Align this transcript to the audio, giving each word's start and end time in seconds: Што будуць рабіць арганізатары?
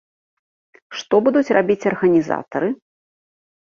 Што 1.01 1.15
будуць 1.29 1.53
рабіць 1.57 1.85
арганізатары? 1.93 2.69